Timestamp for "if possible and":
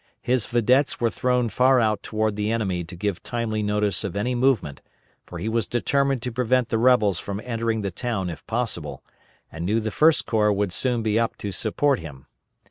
8.27-9.63